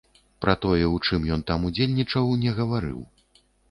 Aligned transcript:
Пра 0.45 0.55
тое, 0.63 0.87
у 0.93 0.97
чым 1.05 1.29
ён 1.37 1.45
там 1.51 1.71
удзельнічаў, 1.71 2.35
не 2.43 2.59
гаварыў. 2.61 3.09